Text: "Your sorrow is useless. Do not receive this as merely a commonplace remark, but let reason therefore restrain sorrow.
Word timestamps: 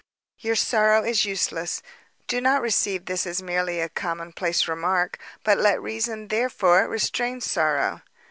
"Your 0.39 0.55
sorrow 0.55 1.03
is 1.03 1.25
useless. 1.25 1.83
Do 2.27 2.41
not 2.41 2.63
receive 2.63 3.05
this 3.05 3.27
as 3.27 3.39
merely 3.43 3.79
a 3.79 3.87
commonplace 3.87 4.67
remark, 4.67 5.19
but 5.43 5.59
let 5.59 5.79
reason 5.79 6.29
therefore 6.29 6.87
restrain 6.87 7.39
sorrow. 7.39 8.01